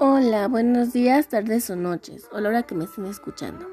[0.00, 3.66] Hola, buenos días, tardes o noches, o la hora que me estén escuchando.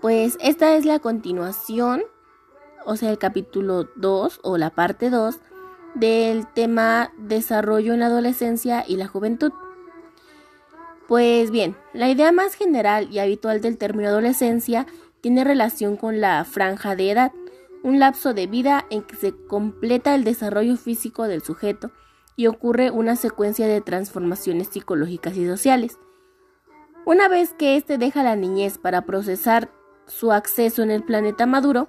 [0.00, 2.04] Pues esta es la continuación,
[2.86, 5.40] o sea, el capítulo 2 o la parte 2
[5.96, 9.50] del tema desarrollo en la adolescencia y la juventud.
[11.08, 14.86] Pues bien, la idea más general y habitual del término adolescencia
[15.20, 17.32] tiene relación con la franja de edad,
[17.82, 21.90] un lapso de vida en que se completa el desarrollo físico del sujeto
[22.38, 25.98] y ocurre una secuencia de transformaciones psicológicas y sociales.
[27.04, 29.72] Una vez que éste deja la niñez para procesar
[30.06, 31.88] su acceso en el planeta maduro,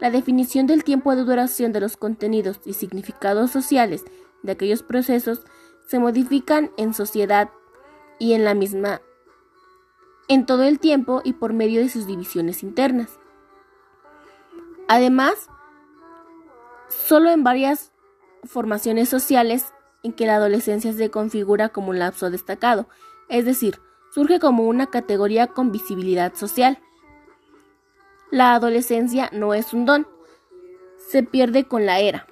[0.00, 4.02] la definición del tiempo de duración de los contenidos y significados sociales
[4.42, 5.42] de aquellos procesos
[5.86, 7.50] se modifican en sociedad
[8.18, 9.00] y en la misma
[10.26, 13.20] en todo el tiempo y por medio de sus divisiones internas.
[14.88, 15.48] Además,
[16.88, 17.92] solo en varias
[18.42, 19.73] formaciones sociales
[20.04, 22.86] en que la adolescencia se configura como un lapso destacado,
[23.28, 23.80] es decir,
[24.14, 26.78] surge como una categoría con visibilidad social.
[28.30, 30.06] La adolescencia no es un don,
[31.08, 32.26] se pierde con la era.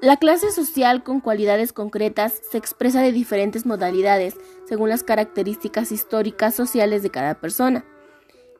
[0.00, 6.54] La clase social con cualidades concretas se expresa de diferentes modalidades según las características históricas
[6.54, 7.84] sociales de cada persona.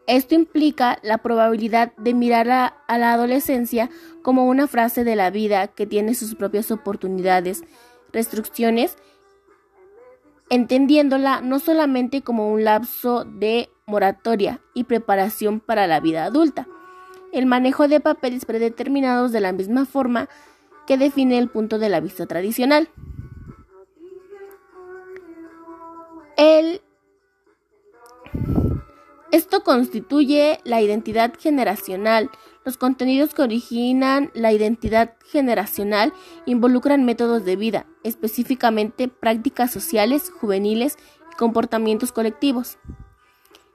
[0.09, 3.91] Esto implica la probabilidad de mirar a, la adolescencia
[4.23, 7.63] como una frase de la vida que tiene sus propias oportunidades,
[8.11, 8.97] restricciones,
[10.49, 16.67] entendiéndola no solamente como un lapso de moratoria y preparación para la vida adulta.
[17.31, 20.31] El manejo de papeles predeterminados de la misma forma
[20.87, 22.89] que define el punto de la vista tradicional.
[26.39, 26.81] El
[29.31, 32.31] esto constituye la identidad generacional.
[32.65, 36.13] Los contenidos que originan la identidad generacional
[36.47, 40.97] involucran métodos de vida, específicamente prácticas sociales, juveniles
[41.33, 42.79] y comportamientos colectivos.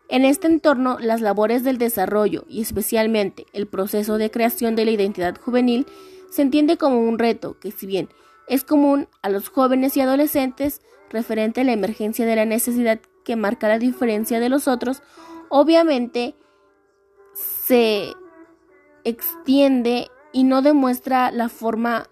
[0.10, 4.92] En este entorno, las labores del desarrollo y especialmente el proceso de creación de la
[4.92, 5.88] identidad juvenil
[6.30, 8.10] se entiende como un reto que si bien
[8.48, 13.36] es común a los jóvenes y adolescentes referente a la emergencia de la necesidad que
[13.36, 15.02] marca la diferencia de los otros,
[15.50, 16.36] obviamente
[17.34, 18.14] se
[19.04, 22.08] extiende y no demuestra la forma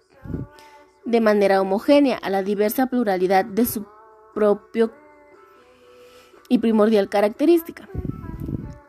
[1.04, 3.84] de manera homogénea a la diversa pluralidad de su
[4.34, 4.92] propio
[6.48, 7.88] y primordial característica.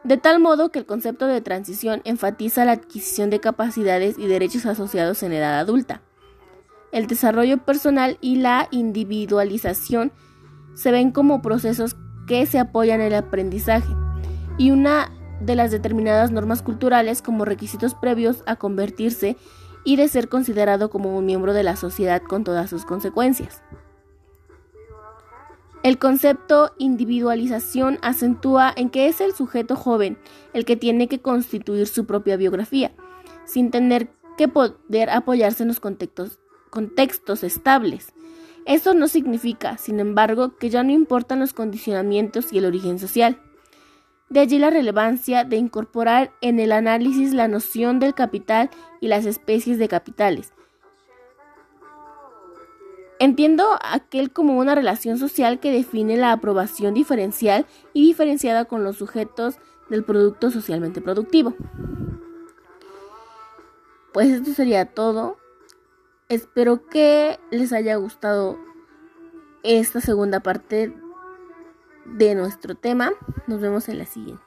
[0.04, 4.66] De tal modo que el concepto de transición enfatiza la adquisición de capacidades y derechos
[4.66, 6.02] asociados en edad adulta.
[6.92, 10.12] El desarrollo personal y la individualización
[10.76, 11.96] se ven como procesos
[12.28, 14.03] que se apoyan en el aprendizaje
[14.58, 19.36] y una de las determinadas normas culturales como requisitos previos a convertirse
[19.84, 23.62] y de ser considerado como un miembro de la sociedad con todas sus consecuencias.
[25.84, 30.18] El concepto individualización acentúa en que es el sujeto joven
[30.54, 32.94] el que tiene que constituir su propia biografía,
[33.46, 36.40] sin tener que poder apoyarse en los contextos,
[36.70, 38.14] contextos estables.
[38.66, 43.42] Esto no significa, sin embargo, que ya no importan los condicionamientos y el origen social.
[44.34, 49.28] De allí la relevancia de incorporar en el análisis la noción del capital y las
[49.28, 50.54] especies de capitales.
[53.20, 58.98] Entiendo aquel como una relación social que define la aprobación diferencial y diferenciada con los
[58.98, 59.60] sujetos
[59.92, 61.54] del producto socialmente productivo.
[64.14, 65.38] Pues esto sería todo.
[66.28, 68.58] Espero que les haya gustado
[69.62, 70.92] esta segunda parte
[72.06, 73.12] de nuestro tema.
[73.48, 74.44] Nos vemos en la siguiente.